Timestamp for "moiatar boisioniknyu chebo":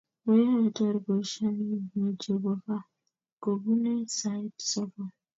0.25-2.51